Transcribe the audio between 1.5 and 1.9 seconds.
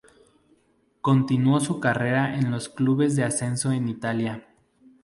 su